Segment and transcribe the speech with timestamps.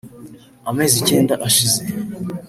[0.69, 1.81] Amezi icyenda ashize